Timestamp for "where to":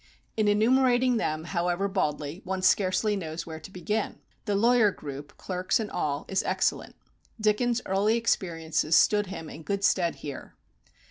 3.45-3.69